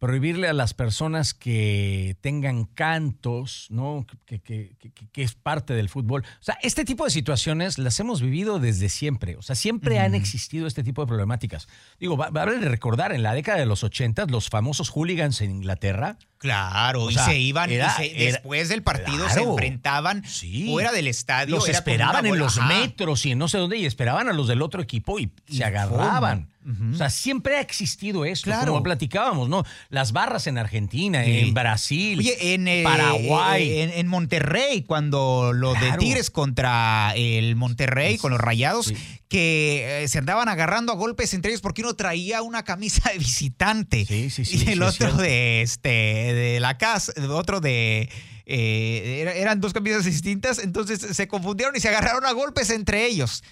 prohibirle 0.00 0.48
a 0.48 0.54
las 0.54 0.72
personas 0.74 1.34
que 1.34 2.16
tengan 2.22 2.64
cantos, 2.64 3.66
¿no? 3.68 4.06
Que, 4.24 4.40
que- 4.40 4.74
que- 5.12 5.22
es 5.22 5.34
parte 5.34 5.74
del 5.74 5.90
fútbol. 5.90 6.22
O 6.40 6.42
sea, 6.42 6.56
este 6.62 6.86
tipo 6.86 7.04
de 7.04 7.10
situaciones 7.10 7.76
las 7.78 8.00
hemos 8.00 8.22
vivido 8.22 8.58
desde 8.58 8.88
siempre. 8.88 9.36
O 9.36 9.42
sea, 9.42 9.54
siempre 9.54 9.98
han 10.00 10.14
existido 10.14 10.66
este 10.66 10.82
tipo 10.82 11.02
de 11.02 11.06
problemáticas. 11.06 11.68
Digo, 12.00 12.16
va- 12.16 12.30
vale 12.30 12.58
recordar, 12.60 13.12
en 13.12 13.22
la 13.22 13.34
década 13.34 13.58
de 13.58 13.66
los 13.66 13.84
80, 13.84 14.24
los 14.26 14.48
famosos 14.48 14.88
hooligans 14.88 15.42
en 15.42 15.50
Inglaterra. 15.50 16.16
Claro, 16.40 17.04
O 17.04 17.10
y 17.10 17.14
sea, 17.14 17.26
se 17.26 17.38
iban, 17.38 17.68
y 17.70 17.74
se- 17.74 17.80
era- 17.80 17.94
después 18.32 18.70
del 18.70 18.82
partido 18.82 19.28
se 19.28 19.42
enfrentaban 19.42 20.24
Sí. 20.26 20.66
fuera 20.70 20.90
del 20.90 21.06
estadio. 21.06 21.54
Los 21.56 21.68
esperaban 21.68 22.24
en 22.24 22.38
los 22.38 22.56
ajá. 22.56 22.66
metros 22.66 23.26
y 23.26 23.32
en 23.32 23.38
no 23.38 23.46
sé 23.46 23.58
dónde 23.58 23.76
y 23.76 23.84
esperaban 23.84 24.26
a 24.28 24.32
los 24.32 24.48
del 24.48 24.62
otro 24.62 24.80
equipo 24.80 25.18
y, 25.18 25.30
Y 25.46 25.58
se 25.58 25.64
agarraban. 25.64 26.48
O 26.92 26.94
sea, 26.94 27.08
siempre 27.10 27.56
ha 27.56 27.60
existido 27.60 28.24
esto, 28.26 28.44
Claro. 28.44 28.72
como 28.72 28.82
platicábamos, 28.82 29.48
¿no? 29.48 29.64
Las 29.88 30.12
barras 30.12 30.46
en 30.46 30.56
Argentina, 30.58 31.24
Sí. 31.24 31.38
en 31.40 31.54
Brasil, 31.54 32.18
Oye, 32.18 32.54
en 32.54 32.68
eh, 32.68 32.82
Paraguay. 32.84 33.62
eh, 33.68 33.82
en, 33.84 33.90
en 33.90 34.06
Monterrey, 34.06 34.82
cuando 34.82 35.52
lo 35.54 35.72
de. 35.74 35.92
Tigres 35.98 36.30
contra 36.30 37.12
el 37.16 37.56
Monterrey 37.56 38.18
con 38.18 38.30
los 38.30 38.40
rayados, 38.40 38.86
Sí. 38.86 38.96
que 39.28 40.02
eh, 40.04 40.08
se 40.08 40.18
andaban 40.18 40.48
agarrando 40.48 40.92
a 40.92 40.96
golpes 40.96 41.32
entre 41.34 41.50
ellos 41.50 41.62
porque 41.62 41.80
uno 41.82 41.94
traía 41.94 42.42
una 42.42 42.62
camisa 42.62 43.10
de 43.10 43.18
visitante. 43.18 44.04
Sí, 44.04 44.28
sí, 44.30 44.44
sí, 44.44 44.62
Y 44.66 44.70
el 44.72 44.82
otro 44.82 45.14
de 45.14 45.62
este 45.62 46.29
de 46.34 46.60
la 46.60 46.78
casa, 46.78 47.12
otro 47.30 47.60
de 47.60 48.08
eh, 48.46 49.18
era- 49.20 49.34
eran 49.34 49.60
dos 49.60 49.72
camisas 49.72 50.04
distintas, 50.04 50.58
entonces 50.58 51.00
se 51.00 51.28
confundieron 51.28 51.76
y 51.76 51.80
se 51.80 51.88
agarraron 51.88 52.24
a 52.26 52.32
golpes 52.32 52.70
entre 52.70 53.06
ellos. 53.06 53.42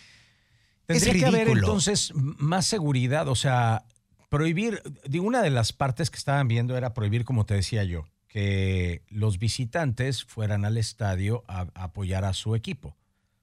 Tendría 0.87 1.13
que 1.13 1.27
haber 1.27 1.49
entonces 1.49 2.13
más 2.15 2.67
seguridad, 2.67 3.29
o 3.29 3.35
sea, 3.37 3.85
prohibir, 4.31 4.83
digo, 5.07 5.27
una 5.27 5.43
de 5.43 5.51
las 5.51 5.73
partes 5.73 6.11
que 6.11 6.17
estaban 6.17 6.49
viendo 6.49 6.77
era 6.77 6.95
prohibir, 6.95 7.25
como 7.25 7.45
te 7.47 7.55
decía 7.55 7.85
yo, 7.85 8.07
que 8.27 9.03
los 9.09 9.39
visitantes 9.39 10.25
fueran 10.25 10.65
al 10.65 10.77
estadio 10.79 11.45
a, 11.47 11.67
a 11.75 11.85
apoyar 11.85 12.25
a 12.25 12.33
su 12.33 12.55
equipo. 12.55 12.97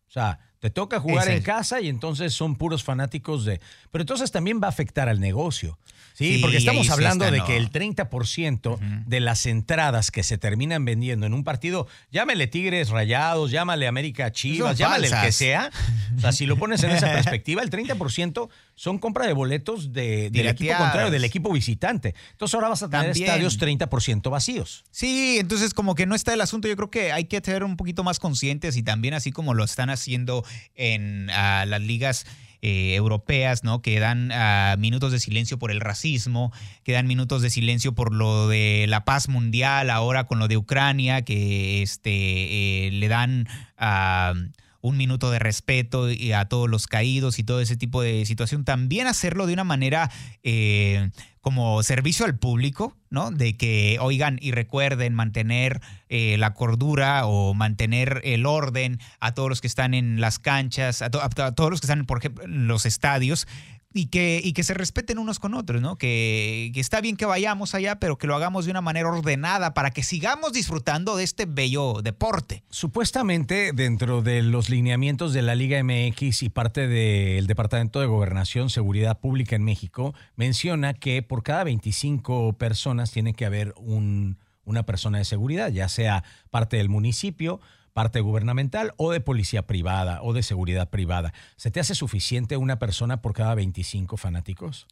O 0.07 0.11
sea, 0.11 0.39
te 0.59 0.69
toca 0.69 0.99
jugar 0.99 1.29
en 1.29 1.41
casa 1.43 1.81
y 1.81 1.89
entonces 1.89 2.33
son 2.33 2.55
puros 2.55 2.83
fanáticos 2.83 3.45
de... 3.45 3.59
Pero 3.91 4.01
entonces 4.01 4.31
también 4.31 4.59
va 4.61 4.67
a 4.67 4.69
afectar 4.69 5.09
al 5.09 5.19
negocio. 5.19 5.77
Sí, 6.13 6.35
Sí, 6.35 6.39
porque 6.41 6.57
estamos 6.57 6.85
sí 6.87 6.91
hablando 6.93 7.25
está, 7.25 7.33
de 7.33 7.39
no. 7.39 7.45
que 7.45 7.57
el 7.57 7.69
30% 7.71 8.79
de 9.05 9.19
las 9.19 9.45
entradas 9.45 10.11
que 10.11 10.23
se 10.23 10.37
terminan 10.37 10.85
vendiendo 10.85 11.25
en 11.25 11.33
un 11.33 11.43
partido, 11.43 11.87
llámale 12.09 12.47
Tigres 12.47 12.89
Rayados, 12.89 13.51
llámale 13.51 13.85
América 13.85 14.31
Chivas, 14.31 14.77
llámale 14.77 15.07
el 15.07 15.13
que 15.21 15.31
sea. 15.33 15.71
O 16.17 16.21
sea, 16.21 16.31
si 16.31 16.45
lo 16.45 16.55
pones 16.57 16.81
en 16.83 16.91
esa 16.91 17.07
perspectiva, 17.11 17.61
el 17.61 17.69
30% 17.69 18.47
son 18.75 18.97
compra 18.97 19.27
de 19.27 19.33
boletos 19.33 19.91
de- 19.91 20.29
del 20.29 20.47
equipo 20.47 20.77
contrario, 20.77 21.11
del 21.11 21.25
equipo 21.25 21.51
visitante. 21.51 22.15
Entonces 22.31 22.55
ahora 22.55 22.69
vas 22.69 22.81
a 22.83 22.89
tener 22.89 23.07
También. 23.07 23.25
estadios 23.27 23.59
30% 23.59 24.29
vacíos. 24.29 24.85
Sí, 24.91 25.37
entonces 25.39 25.73
como 25.73 25.95
que 25.95 26.05
no 26.05 26.15
está 26.15 26.33
el 26.33 26.39
asunto, 26.39 26.69
yo 26.69 26.77
creo 26.77 26.89
que 26.89 27.11
hay 27.11 27.25
que 27.25 27.41
ser 27.43 27.65
un 27.65 27.75
poquito 27.75 28.05
más 28.05 28.19
conscientes 28.19 28.77
y 28.77 28.83
también 28.83 29.13
así 29.15 29.33
como 29.33 29.53
lo 29.53 29.65
están 29.65 29.89
haciendo 29.89 30.44
en 30.75 31.29
ah, 31.31 31.65
las 31.67 31.81
ligas 31.81 32.25
eh, 32.67 32.95
europeas, 32.95 33.63
¿no? 33.63 33.83
Que 33.83 33.99
dan 33.99 34.31
ah, 34.31 34.75
minutos 34.79 35.11
de 35.11 35.19
silencio 35.19 35.59
por 35.59 35.69
el 35.69 35.81
racismo, 35.81 36.51
que 36.83 36.93
dan 36.93 37.05
minutos 37.05 37.43
de 37.43 37.51
silencio 37.51 37.93
por 37.93 38.11
lo 38.11 38.47
de 38.47 38.85
la 38.87 39.05
paz 39.05 39.29
mundial, 39.29 39.91
ahora 39.91 40.23
con 40.23 40.39
lo 40.39 40.47
de 40.47 40.57
Ucrania, 40.57 41.21
que 41.21 41.83
este, 41.83 42.87
eh, 42.87 42.91
le 42.91 43.07
dan 43.07 43.47
ah, 43.77 44.33
un 44.81 44.97
minuto 44.97 45.29
de 45.29 45.37
respeto 45.37 46.07
a 46.35 46.45
todos 46.45 46.67
los 46.67 46.87
caídos 46.87 47.37
y 47.37 47.43
todo 47.43 47.61
ese 47.61 47.77
tipo 47.77 48.01
de 48.01 48.25
situación. 48.25 48.65
También 48.65 49.05
hacerlo 49.05 49.45
de 49.45 49.53
una 49.53 49.63
manera 49.63 50.09
eh, 50.41 51.11
como 51.45 51.83
servicio 51.83 52.25
al 52.25 52.39
público, 52.39 52.97
¿no? 53.11 53.29
De 53.29 53.55
que 53.55 53.99
oigan 54.01 54.39
y 54.41 54.49
recuerden 54.49 55.13
mantener 55.13 55.79
eh, 56.09 56.37
la 56.39 56.55
cordura 56.55 57.27
o 57.27 57.53
mantener 57.53 58.19
el 58.23 58.47
orden 58.47 58.99
a 59.19 59.35
todos 59.35 59.49
los 59.49 59.61
que 59.61 59.67
están 59.67 59.93
en 59.93 60.19
las 60.19 60.39
canchas, 60.39 61.03
a, 61.03 61.11
todos 61.11 61.69
los 61.69 61.81
que 61.81 61.85
están, 61.85 62.07
por 62.07 62.17
ejemplo, 62.17 62.45
en 62.45 62.67
los 62.67 62.87
estadios, 62.87 63.47
y 63.95 64.07
que, 64.07 64.41
y 64.43 64.51
que 64.51 64.63
se 64.63 64.73
respeten 64.73 65.17
unos 65.19 65.39
con 65.39 65.53
otros, 65.53 65.81
¿no? 65.81 65.97
Que, 65.97 66.69
que, 66.73 66.81
está 66.81 66.99
bien 66.99 67.15
que 67.15 67.25
vayamos 67.25 67.73
allá, 67.75 67.97
pero 67.97 68.17
que 68.17 68.27
lo 68.27 68.35
hagamos 68.35 68.65
de 68.65 68.71
una 68.71 68.81
manera 68.81 69.09
ordenada 69.09 69.73
para 69.73 69.91
que 69.91 70.03
sigamos 70.03 70.51
disfrutando 70.51 71.15
de 71.15 71.23
este 71.23 71.45
bello 71.45 72.01
deporte. 72.03 72.65
Supuestamente, 72.69 73.71
dentro 73.73 74.21
de 74.21 74.41
los 74.41 74.69
lineamientos 74.69 75.31
de 75.31 75.43
la 75.43 75.55
Liga 75.55 75.81
MX 75.81 76.43
y 76.43 76.49
parte 76.49 76.89
del 76.89 77.47
Departamento 77.47 78.01
de 78.01 78.07
Gobernación, 78.07 78.69
Seguridad 78.69 79.21
Pública 79.21 79.55
en 79.55 79.63
México, 79.63 80.13
menciona 80.35 80.93
que 80.93 81.23
por 81.23 81.43
cada 81.43 81.63
25 81.63 82.57
personas 82.57 83.11
tiene 83.11 83.33
que 83.33 83.45
haber 83.45 83.73
un, 83.77 84.37
una 84.65 84.83
persona 84.83 85.19
de 85.19 85.25
seguridad, 85.25 85.71
ya 85.71 85.87
sea 85.87 86.25
parte 86.49 86.75
del 86.75 86.89
municipio, 86.89 87.61
parte 87.95 88.19
gubernamental 88.19 88.93
o 88.97 89.13
de 89.13 89.21
policía 89.21 89.65
privada 89.65 90.19
o 90.21 90.33
de 90.33 90.43
seguridad 90.43 90.89
privada. 90.89 91.33
¿Se 91.55 91.71
te 91.71 91.79
hace 91.79 91.95
suficiente 91.95 92.57
una 92.57 92.77
persona 92.77 93.21
por 93.21 93.33
cada 93.33 93.55
25 93.55 94.17
fanáticos? 94.17 94.85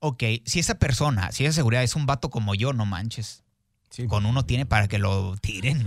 Ok, 0.00 0.24
si 0.44 0.58
esa 0.58 0.74
persona, 0.74 1.30
si 1.30 1.44
esa 1.44 1.54
seguridad 1.54 1.84
es 1.84 1.94
un 1.94 2.06
vato 2.06 2.30
como 2.30 2.56
yo, 2.56 2.72
no 2.72 2.84
manches. 2.84 3.44
Con 4.08 4.26
uno 4.26 4.44
tiene 4.44 4.66
para 4.66 4.86
que 4.86 4.98
lo 4.98 5.36
tiren. 5.38 5.86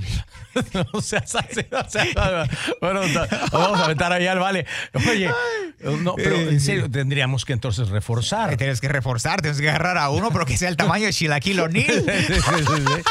o 0.94 1.02
sea, 1.02 1.24
bueno, 2.82 3.02
vamos 3.52 3.80
a 3.80 3.88
meter 3.88 4.12
ahí 4.12 4.28
al 4.28 4.40
vale. 4.40 4.66
Oye, 5.10 5.30
no, 6.02 6.16
pero 6.16 6.36
en 6.36 6.60
serio, 6.60 6.90
tendríamos 6.90 7.46
que 7.46 7.54
entonces 7.54 7.90
reforzar. 7.90 8.58
Tienes 8.58 8.82
que 8.82 8.88
reforzar, 8.88 9.42
tienes 9.42 9.62
que 9.62 9.70
agarrar 9.70 9.98
a 9.98 10.10
uno, 10.10 10.32
pero 10.32 10.46
que 10.46 10.58
sea 10.58 10.70
el 10.70 10.78
tamaño 10.78 11.06
de 11.06 11.14
Chilaquil 11.14 11.60
O'Neal. 11.60 12.06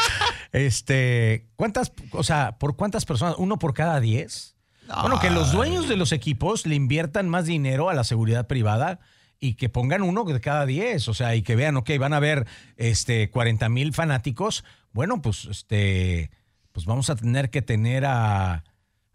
este, 0.51 1.47
¿cuántas, 1.55 1.91
o 2.11 2.23
sea, 2.23 2.57
por 2.57 2.75
cuántas 2.75 3.05
personas? 3.05 3.35
¿Uno 3.37 3.59
por 3.59 3.73
cada 3.73 3.99
diez? 3.99 4.55
Bueno, 4.99 5.19
que 5.19 5.29
los 5.29 5.51
dueños 5.51 5.87
de 5.87 5.95
los 5.95 6.11
equipos 6.11 6.65
le 6.65 6.75
inviertan 6.75 7.29
más 7.29 7.45
dinero 7.45 7.89
a 7.89 7.93
la 7.93 8.03
seguridad 8.03 8.47
privada 8.47 8.99
y 9.39 9.55
que 9.55 9.69
pongan 9.69 10.01
uno 10.01 10.23
de 10.25 10.39
cada 10.41 10.65
diez, 10.65 11.07
o 11.07 11.13
sea, 11.13 11.35
y 11.35 11.41
que 11.41 11.55
vean, 11.55 11.77
ok, 11.77 11.91
van 11.97 12.13
a 12.13 12.19
ver 12.19 12.45
este, 12.75 13.29
40 13.29 13.69
mil 13.69 13.93
fanáticos, 13.93 14.63
bueno, 14.91 15.21
pues, 15.21 15.45
este, 15.45 16.29
pues 16.71 16.85
vamos 16.85 17.09
a 17.09 17.15
tener 17.15 17.49
que 17.49 17.61
tener 17.61 18.05
a, 18.05 18.65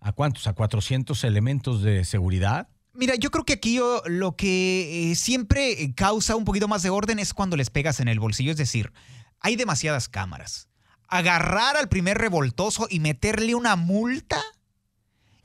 ¿a 0.00 0.12
cuántos? 0.12 0.46
¿A 0.46 0.54
400 0.54 1.22
elementos 1.24 1.82
de 1.82 2.04
seguridad? 2.04 2.68
Mira, 2.94 3.14
yo 3.14 3.30
creo 3.30 3.44
que 3.44 3.52
aquí 3.52 3.78
lo 4.06 4.36
que 4.36 5.10
eh, 5.10 5.14
siempre 5.16 5.94
causa 5.94 6.34
un 6.34 6.44
poquito 6.46 6.66
más 6.66 6.82
de 6.82 6.90
orden 6.90 7.18
es 7.18 7.34
cuando 7.34 7.56
les 7.56 7.68
pegas 7.68 8.00
en 8.00 8.08
el 8.08 8.18
bolsillo, 8.18 8.50
es 8.50 8.56
decir, 8.56 8.92
hay 9.40 9.56
demasiadas 9.56 10.08
cámaras. 10.08 10.68
Agarrar 11.08 11.76
al 11.76 11.88
primer 11.88 12.18
revoltoso 12.18 12.86
y 12.90 13.00
meterle 13.00 13.54
una 13.54 13.76
multa 13.76 14.42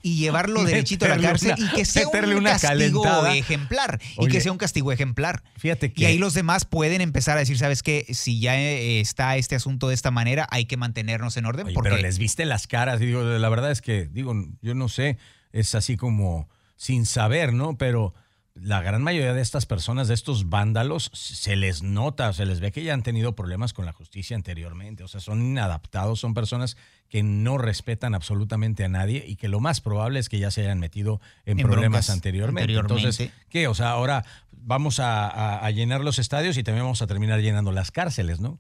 y 0.03 0.17
llevarlo 0.17 0.63
derechito 0.65 1.05
a 1.05 1.09
la 1.09 1.19
cárcel 1.19 1.55
y 1.57 1.69
que 1.69 1.85
sea 1.85 2.07
un 2.07 2.43
castigo 2.43 3.27
ejemplar. 3.27 3.99
y 4.17 4.27
que 4.27 4.41
sea 4.41 4.51
un 4.51 4.57
castigo 4.57 4.91
ejemplar. 4.91 5.43
Fíjate 5.57 5.93
que. 5.93 6.01
Y 6.01 6.05
ahí 6.05 6.17
los 6.17 6.33
demás 6.33 6.65
pueden 6.65 7.01
empezar 7.01 7.37
a 7.37 7.41
decir, 7.41 7.57
¿sabes 7.57 7.83
qué? 7.83 8.05
Si 8.13 8.39
ya 8.39 8.59
eh, 8.59 8.99
está 8.99 9.37
este 9.37 9.55
asunto 9.55 9.87
de 9.87 9.95
esta 9.95 10.11
manera, 10.11 10.47
hay 10.51 10.65
que 10.65 10.77
mantenernos 10.77 11.37
en 11.37 11.45
orden. 11.45 11.73
porque... 11.73 11.89
Pero 11.89 12.01
les 12.01 12.17
viste 12.17 12.45
las 12.45 12.67
caras. 12.67 12.99
Digo, 12.99 13.23
la 13.23 13.49
verdad 13.49 13.71
es 13.71 13.81
que, 13.81 14.07
digo, 14.07 14.33
yo 14.61 14.75
no 14.75 14.89
sé, 14.89 15.17
es 15.51 15.75
así 15.75 15.97
como 15.97 16.49
sin 16.75 17.05
saber, 17.05 17.53
¿no? 17.53 17.77
Pero 17.77 18.13
la 18.61 18.81
gran 18.81 19.01
mayoría 19.01 19.33
de 19.33 19.41
estas 19.41 19.65
personas, 19.65 20.07
de 20.07 20.13
estos 20.13 20.49
vándalos, 20.49 21.09
se 21.13 21.55
les 21.55 21.81
nota, 21.81 22.31
se 22.33 22.45
les 22.45 22.59
ve 22.59 22.71
que 22.71 22.83
ya 22.83 22.93
han 22.93 23.01
tenido 23.01 23.35
problemas 23.35 23.73
con 23.73 23.85
la 23.85 23.91
justicia 23.91 24.35
anteriormente. 24.35 25.03
O 25.03 25.07
sea, 25.07 25.19
son 25.19 25.41
inadaptados, 25.41 26.19
son 26.19 26.33
personas 26.33 26.77
que 27.09 27.23
no 27.23 27.57
respetan 27.57 28.13
absolutamente 28.13 28.83
a 28.83 28.87
nadie 28.87 29.23
y 29.27 29.35
que 29.35 29.47
lo 29.47 29.59
más 29.59 29.81
probable 29.81 30.19
es 30.19 30.29
que 30.29 30.37
ya 30.37 30.51
se 30.51 30.61
hayan 30.61 30.79
metido 30.79 31.19
en, 31.45 31.57
problemas 31.57 32.09
anteriormente. 32.09 32.73
Entonces, 32.73 33.31
¿qué? 33.49 33.67
O 33.67 33.73
sea, 33.73 33.89
ahora 33.91 34.23
vamos 34.51 34.99
a, 34.99 35.69
llenar 35.71 36.01
los 36.01 36.19
estadios 36.19 36.57
y 36.57 36.63
también 36.63 36.85
vamos 36.85 37.01
a 37.01 37.07
terminar 37.07 37.41
llenando 37.41 37.71
las 37.71 37.89
cárceles, 37.89 38.39
¿no? 38.39 38.59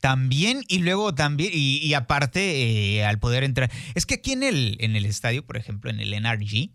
También, 0.00 0.64
y 0.68 0.78
luego 0.78 1.14
también, 1.14 1.50
y, 1.52 1.92
aparte, 1.94 2.96
eh, 2.96 3.04
al 3.04 3.18
poder 3.18 3.44
entrar. 3.44 3.70
Es 3.94 4.06
que 4.06 4.14
aquí 4.14 4.32
en 4.32 4.42
el, 4.42 4.76
en 4.80 4.96
el 4.96 5.06
estadio, 5.06 5.44
por 5.46 5.56
ejemplo, 5.56 5.90
en 5.90 6.00
el 6.00 6.12
NRG, 6.12 6.70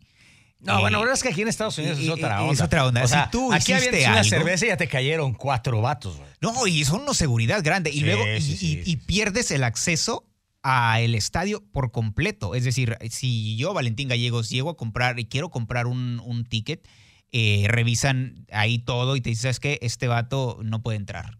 no, 0.59 0.81
bueno, 0.81 0.97
la 0.97 0.99
verdad 0.99 1.13
es 1.15 1.23
que 1.23 1.29
aquí 1.29 1.41
en 1.41 1.47
Estados 1.47 1.77
Unidos 1.77 1.99
es 1.99 2.09
otra 2.09 2.41
onda. 2.41 2.53
Es 2.53 2.61
otra 2.61 2.85
onda. 2.85 3.03
O 3.03 3.07
sea, 3.07 3.25
si 3.25 3.31
tú 3.31 3.53
aquí 3.53 3.71
había 3.71 4.11
una 4.11 4.23
cerveza 4.25 4.65
y 4.65 4.69
ya 4.69 4.77
te 4.77 4.87
cayeron 4.87 5.33
cuatro 5.33 5.81
vatos. 5.81 6.19
No, 6.41 6.67
y 6.67 6.83
son 6.83 7.01
una 7.01 7.13
seguridad 7.13 7.63
grande. 7.63 7.91
Y 7.91 8.01
luego 8.01 8.23
y, 8.25 8.95
pierdes 8.97 9.51
el 9.51 9.63
acceso 9.63 10.25
al 10.61 11.15
estadio 11.15 11.63
por 11.71 11.91
completo. 11.91 12.55
Es 12.55 12.65
decir, 12.65 12.97
si 13.09 13.55
yo, 13.55 13.73
Valentín 13.73 14.09
Gallegos, 14.09 14.49
llego 14.49 14.69
a 14.69 14.77
comprar 14.77 15.17
y 15.19 15.25
quiero 15.25 15.49
comprar 15.49 15.87
un, 15.87 16.21
un 16.25 16.43
ticket, 16.43 16.85
eh, 17.31 17.65
revisan 17.69 18.45
ahí 18.51 18.79
todo 18.79 19.15
y 19.15 19.21
te 19.21 19.29
dicen, 19.29 19.43
¿sabes 19.43 19.59
qué? 19.61 19.79
Este 19.81 20.09
vato 20.09 20.59
no 20.61 20.83
puede 20.83 20.97
entrar. 20.97 21.38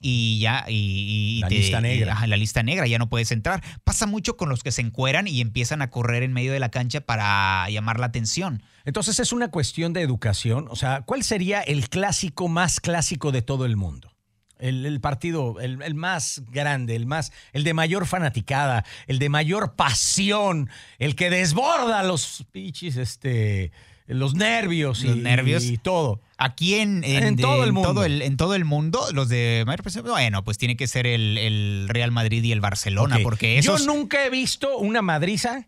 Y 0.00 0.40
ya, 0.40 0.64
y, 0.68 1.40
la 1.40 1.48
lista 1.48 1.80
negra. 1.80 2.26
la 2.26 2.36
lista 2.36 2.62
negra, 2.62 2.86
ya 2.86 2.98
no 2.98 3.08
puedes 3.08 3.32
entrar. 3.32 3.62
Pasa 3.84 4.06
mucho 4.06 4.36
con 4.36 4.48
los 4.48 4.62
que 4.62 4.72
se 4.72 4.82
encueran 4.82 5.28
y 5.28 5.40
empiezan 5.40 5.82
a 5.82 5.90
correr 5.90 6.22
en 6.22 6.32
medio 6.32 6.52
de 6.52 6.60
la 6.60 6.70
cancha 6.70 7.00
para 7.00 7.68
llamar 7.70 8.00
la 8.00 8.06
atención. 8.06 8.62
Entonces 8.84 9.20
es 9.20 9.32
una 9.32 9.50
cuestión 9.50 9.92
de 9.92 10.02
educación. 10.02 10.66
O 10.70 10.76
sea, 10.76 11.02
¿cuál 11.02 11.22
sería 11.22 11.60
el 11.60 11.88
clásico 11.88 12.48
más 12.48 12.80
clásico 12.80 13.32
de 13.32 13.42
todo 13.42 13.66
el 13.66 13.76
mundo? 13.76 14.12
El, 14.58 15.00
partido, 15.00 15.58
el, 15.60 15.94
más 15.94 16.42
grande, 16.50 16.94
el 16.94 17.06
más, 17.06 17.32
el 17.54 17.64
de 17.64 17.72
mayor 17.72 18.06
fanaticada, 18.06 18.84
el 19.06 19.18
de 19.18 19.30
mayor 19.30 19.74
pasión, 19.74 20.68
el 20.98 21.16
que 21.16 21.30
desborda 21.30 22.02
los 22.02 22.44
pichis, 22.52 22.96
este, 22.96 23.72
los 24.14 24.34
nervios, 24.34 25.02
los 25.04 25.16
y, 25.16 25.20
nervios 25.20 25.64
y 25.64 25.78
todo. 25.78 26.20
Aquí 26.36 26.76
en, 26.76 27.02
todo 27.36 27.64
el 27.64 27.72
mundo. 27.72 28.04
en 28.04 28.36
todo 28.36 28.54
el 28.54 28.64
mundo, 28.64 29.06
los 29.12 29.28
de 29.28 29.64
mayor 29.66 29.82
bueno, 30.02 30.42
pues 30.42 30.58
tiene 30.58 30.76
que 30.76 30.86
ser 30.86 31.06
el, 31.06 31.86
Real 31.88 32.10
Madrid 32.10 32.42
y 32.42 32.52
el 32.52 32.60
Barcelona, 32.60 33.18
porque 33.22 33.58
esos... 33.58 33.80
Yo 33.80 33.86
nunca 33.86 34.24
he 34.24 34.30
visto 34.30 34.78
una 34.78 35.02
madriza 35.02 35.66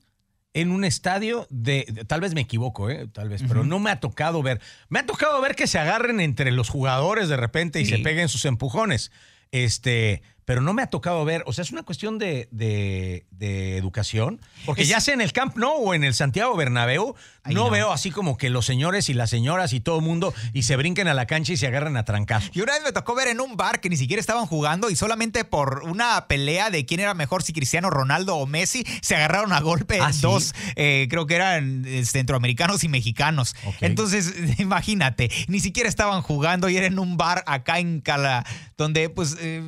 en 0.55 0.71
un 0.71 0.85
estadio 0.85 1.47
de, 1.51 2.05
tal 2.07 2.21
vez 2.21 2.35
me 2.35 2.43
equivoco, 2.43 2.91
¿eh? 2.91 3.09
tal 3.13 3.29
vez, 3.29 3.43
pero 3.47 3.65
no 3.65 3.79
me 3.79 3.91
ha 3.91 4.01
tocado 4.01 4.43
ver. 4.43 4.61
Me 4.89 4.99
ha 4.99 5.07
tocado 5.07 5.41
ver 5.41 5.55
que 5.55 5.67
se 5.67 5.79
agarren 5.79 6.21
entre 6.21 6.51
los 6.51 6.69
jugadores 6.69 7.29
de 7.29 7.37
repente 7.37 7.81
y 7.81 7.87
se 7.87 7.99
peguen 7.99 8.29
sus 8.29 8.45
empujones. 8.45 9.13
Este, 9.51 10.23
pero 10.45 10.61
no 10.61 10.75
me 10.75 10.83
ha 10.83 10.89
tocado 10.89 11.25
ver, 11.25 11.43
o 11.47 11.53
sea, 11.53 11.63
es 11.63 11.73
una 11.73 11.83
cuestión 11.83 12.19
de, 12.19 12.49
de, 12.51 13.27
educación, 13.77 14.41
porque 14.67 14.85
ya 14.85 15.01
sea 15.01 15.15
en 15.15 15.21
el 15.21 15.33
Camp 15.33 15.57
Nou 15.57 15.89
o 15.89 15.95
en 15.95 16.05
el 16.05 16.15
Santiago 16.15 16.57
Bernabéu, 16.57 17.15
no, 17.51 17.71
veo 17.71 17.93
así 17.93 18.11
como 18.11 18.37
que 18.37 18.51
los 18.51 18.65
señores 18.65 19.09
y 19.09 19.15
las 19.15 19.31
señoras 19.31 19.73
y 19.73 19.81
todo 19.81 19.97
el 19.99 20.05
mundo 20.05 20.33
y 20.53 20.63
se 20.63 20.77
brinquen 20.77 21.09
a 21.09 21.15
la 21.15 21.27
cancha 21.27 21.53
y 21.53 21.57
se 21.57 21.67
agarran 21.67 21.97
a 21.97 22.05
trancazos. 22.05 22.51
Y 22.55 22.61
una 22.61 22.75
vez 22.75 22.83
me 22.85 22.93
tocó 22.93 23.15
ver 23.15 23.29
en 23.29 23.41
un 23.41 23.57
bar 23.57 23.81
que 23.81 23.89
ni 23.89 23.97
siquiera 23.97 24.21
estaban 24.21 24.47
jugando 24.47 24.91
y 24.91 24.97
solamente 24.97 25.45
por 25.45 25.83
una 25.85 26.27
pelea 26.29 26.71
de 26.71 26.87
quién 26.87 27.01
era 27.01 27.15
mejor, 27.15 27.43
si 27.43 27.53
Cristiano 27.53 27.91
Ronaldo 27.91 28.37
o 28.37 28.47
Messi, 28.47 28.85
se 29.01 29.17
agarraron 29.17 29.53
a 29.53 29.61
golpe 29.61 29.99
ah, 30.01 30.13
dos, 30.21 30.55
eh, 30.77 31.09
creo 31.11 31.27
que 31.27 31.35
eran 31.35 31.85
eh, 31.85 32.05
centroamericanos 32.05 32.85
y 32.85 32.89
mexicanos. 32.89 33.57
Entonces, 33.81 34.33
imagínate, 34.59 35.31
ni 35.49 35.61
siquiera 35.61 35.89
estaban 35.89 36.23
jugando 36.23 36.69
y 36.69 36.77
era 36.77 36.87
en 36.87 36.99
un 36.99 37.17
bar 37.17 37.43
acá 37.47 37.79
en 37.81 38.01
Cala, 38.01 38.45
donde 38.77 39.11
pues 39.11 39.37
eh, 39.41 39.63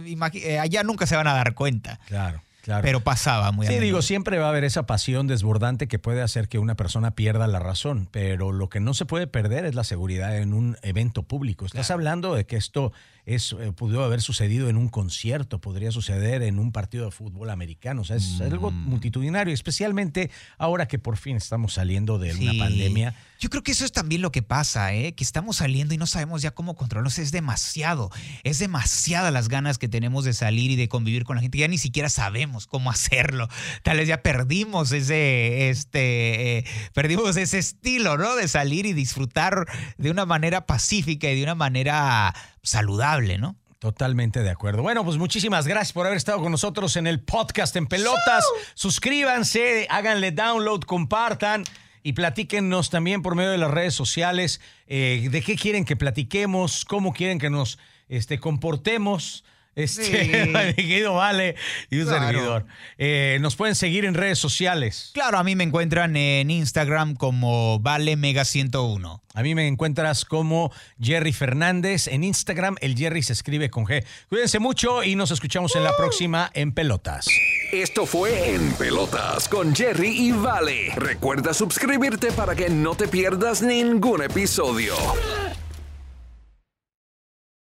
allá 0.64 0.82
nunca 0.82 1.06
se 1.06 1.16
van 1.16 1.26
a 1.26 1.34
dar 1.34 1.54
cuenta. 1.54 2.00
Claro. 2.06 2.40
Pero 2.82 3.00
pasaba 3.00 3.52
muy 3.52 3.66
Sí, 3.66 3.78
digo, 3.78 4.00
siempre 4.00 4.38
va 4.38 4.46
a 4.46 4.48
haber 4.48 4.64
esa 4.64 4.86
pasión 4.86 5.26
desbordante 5.26 5.86
que 5.86 5.98
puede 5.98 6.22
hacer 6.22 6.48
que 6.48 6.58
una 6.58 6.76
persona 6.76 7.10
pierda 7.10 7.46
la 7.46 7.58
razón, 7.58 8.08
pero 8.10 8.52
lo 8.52 8.68
que 8.70 8.80
no 8.80 8.94
se 8.94 9.04
puede 9.04 9.26
perder 9.26 9.66
es 9.66 9.74
la 9.74 9.84
seguridad 9.84 10.38
en 10.38 10.54
un 10.54 10.78
evento 10.82 11.22
público. 11.22 11.66
Estás 11.66 11.90
hablando 11.90 12.34
de 12.34 12.46
que 12.46 12.56
esto 12.56 12.92
es, 13.24 13.54
eh, 13.58 13.72
pudo 13.72 14.04
haber 14.04 14.20
sucedido 14.20 14.68
en 14.68 14.76
un 14.76 14.88
concierto, 14.88 15.60
podría 15.60 15.92
suceder 15.92 16.42
en 16.42 16.58
un 16.58 16.72
partido 16.72 17.06
de 17.06 17.12
fútbol 17.12 17.50
americano. 17.50 18.02
O 18.02 18.04
sea, 18.04 18.16
es 18.16 18.40
algo 18.40 18.70
mm. 18.70 18.88
multitudinario, 18.88 19.54
especialmente 19.54 20.30
ahora 20.58 20.86
que 20.86 20.98
por 20.98 21.16
fin 21.16 21.36
estamos 21.36 21.74
saliendo 21.74 22.18
de 22.18 22.34
una 22.34 22.52
pandemia. 22.64 23.14
Yo 23.40 23.50
creo 23.50 23.62
que 23.62 23.72
eso 23.72 23.84
es 23.84 23.92
también 23.92 24.22
lo 24.22 24.32
que 24.32 24.42
pasa, 24.42 24.94
¿eh? 24.94 25.14
que 25.14 25.24
estamos 25.24 25.56
saliendo 25.56 25.92
y 25.92 25.98
no 25.98 26.06
sabemos 26.06 26.42
ya 26.42 26.52
cómo 26.52 26.76
controlarnos. 26.76 27.18
Es 27.18 27.30
demasiado, 27.30 28.10
es 28.42 28.58
demasiada 28.58 29.30
las 29.30 29.48
ganas 29.48 29.78
que 29.78 29.88
tenemos 29.88 30.24
de 30.24 30.32
salir 30.32 30.70
y 30.70 30.76
de 30.76 30.88
convivir 30.88 31.24
con 31.24 31.36
la 31.36 31.42
gente. 31.42 31.58
Ya 31.58 31.68
ni 31.68 31.78
siquiera 31.78 32.08
sabemos 32.08 32.24
sabemos 32.24 32.66
cómo 32.66 32.90
hacerlo. 32.90 33.48
Tal 33.82 33.98
vez 33.98 34.08
ya 34.08 34.22
perdimos 34.22 34.92
ese, 34.92 35.68
este, 35.68 36.58
eh, 36.58 36.64
perdimos 36.94 37.36
ese 37.36 37.58
estilo, 37.58 38.16
¿no? 38.16 38.34
De 38.34 38.48
salir 38.48 38.86
y 38.86 38.92
disfrutar 38.92 39.66
de 39.98 40.10
una 40.10 40.24
manera 40.24 40.66
pacífica 40.66 41.30
y 41.30 41.36
de 41.36 41.42
una 41.42 41.54
manera 41.54 42.34
saludable, 42.64 43.38
¿no? 43.38 43.56
Totalmente 43.78 44.42
de 44.42 44.50
acuerdo. 44.50 44.82
Bueno, 44.82 45.04
pues 45.04 45.18
muchísimas 45.18 45.66
gracias 45.66 45.92
por 45.92 46.06
haber 46.06 46.16
estado 46.16 46.40
con 46.40 46.50
nosotros 46.50 46.96
en 46.96 47.06
el 47.06 47.20
podcast 47.20 47.76
en 47.76 47.86
Pelotas. 47.86 48.44
Suscríbanse, 48.74 49.86
háganle 49.90 50.32
download, 50.32 50.80
compartan 50.80 51.64
y 52.02 52.14
platíquenos 52.14 52.90
también 52.90 53.22
por 53.22 53.34
medio 53.34 53.50
de 53.50 53.58
las 53.58 53.70
redes 53.70 53.94
sociales 53.94 54.60
eh, 54.86 55.28
de 55.30 55.42
qué 55.42 55.56
quieren 55.56 55.84
que 55.84 55.96
platiquemos, 55.96 56.84
cómo 56.84 57.12
quieren 57.12 57.38
que 57.38 57.50
nos 57.50 57.78
este, 58.08 58.40
comportemos. 58.40 59.44
Este, 59.76 60.46
Vale 60.52 61.56
y 61.90 61.98
un 61.98 62.08
servidor. 62.08 62.66
Eh, 62.98 63.38
nos 63.40 63.56
pueden 63.56 63.74
seguir 63.74 64.04
en 64.04 64.14
redes 64.14 64.38
sociales. 64.38 65.10
Claro, 65.14 65.38
a 65.38 65.44
mí 65.44 65.56
me 65.56 65.64
encuentran 65.64 66.16
en 66.16 66.50
Instagram 66.50 67.14
como 67.14 67.80
Vale 67.80 68.16
Mega 68.16 68.44
101. 68.44 69.22
A 69.34 69.42
mí 69.42 69.54
me 69.56 69.66
encuentras 69.66 70.24
como 70.24 70.70
Jerry 71.00 71.32
Fernández. 71.32 72.06
En 72.06 72.22
Instagram, 72.22 72.76
el 72.80 72.96
Jerry 72.96 73.22
se 73.22 73.32
escribe 73.32 73.68
con 73.68 73.84
G. 73.84 74.04
Cuídense 74.28 74.60
mucho 74.60 75.02
y 75.02 75.16
nos 75.16 75.32
escuchamos 75.32 75.74
en 75.74 75.82
la 75.82 75.96
próxima 75.96 76.50
en 76.54 76.72
Pelotas. 76.72 77.26
Esto 77.72 78.06
fue 78.06 78.54
En 78.54 78.72
Pelotas 78.74 79.48
con 79.48 79.74
Jerry 79.74 80.28
y 80.28 80.30
Vale. 80.30 80.92
Recuerda 80.94 81.52
suscribirte 81.52 82.30
para 82.30 82.54
que 82.54 82.68
no 82.70 82.94
te 82.94 83.08
pierdas 83.08 83.62
ningún 83.62 84.22
episodio. 84.22 84.94